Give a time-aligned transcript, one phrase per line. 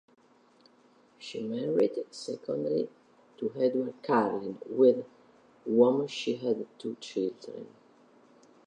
[1.19, 2.89] She married, secondly,
[3.37, 5.05] to Edward Carlin, with
[5.63, 7.67] whom she had two children.